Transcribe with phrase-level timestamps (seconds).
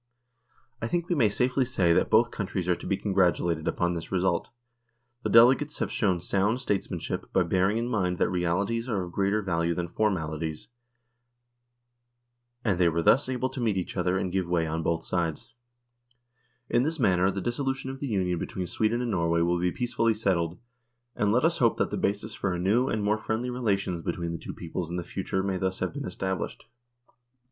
[0.81, 4.11] I think we may safely say that both countries are to be congratulated upon this
[4.11, 4.49] result.
[5.21, 9.43] The delegates have shown sound statesmanship by bearing in mind that realities are of greater
[9.43, 10.69] value than formalities,
[12.65, 15.53] and they were thus able to meet each other and give way on both sides.
[16.67, 18.65] THE DISSOLUTION OF THE UNION 153 In this manner the dissolution of the Union between
[18.65, 20.57] Sweden and Norway will be peacefully settled,
[21.15, 24.31] and let us hope that the basis for a new and more friendly relations between
[24.31, 26.65] the two peoples in the future may thus have been established.